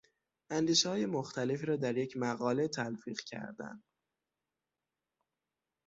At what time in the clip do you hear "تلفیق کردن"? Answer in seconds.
2.67-3.83